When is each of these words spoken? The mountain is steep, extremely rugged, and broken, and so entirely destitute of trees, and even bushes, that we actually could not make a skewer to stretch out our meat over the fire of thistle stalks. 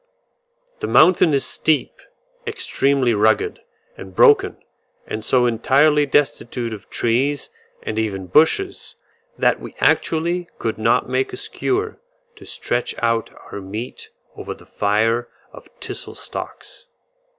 The 0.79 0.87
mountain 0.87 1.31
is 1.31 1.45
steep, 1.45 2.01
extremely 2.47 3.13
rugged, 3.13 3.61
and 3.95 4.15
broken, 4.15 4.57
and 5.05 5.23
so 5.23 5.45
entirely 5.45 6.07
destitute 6.07 6.73
of 6.73 6.89
trees, 6.89 7.51
and 7.83 7.99
even 7.99 8.25
bushes, 8.25 8.95
that 9.37 9.59
we 9.59 9.75
actually 9.79 10.49
could 10.57 10.79
not 10.79 11.07
make 11.07 11.33
a 11.33 11.37
skewer 11.37 11.99
to 12.37 12.45
stretch 12.47 12.95
out 12.97 13.29
our 13.51 13.61
meat 13.61 14.09
over 14.35 14.55
the 14.55 14.65
fire 14.65 15.27
of 15.53 15.69
thistle 15.79 16.15
stalks. 16.15 16.87